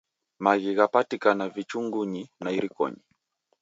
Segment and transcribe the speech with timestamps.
[0.43, 3.01] Magi ghapatikana vichungunyi na irikonyi.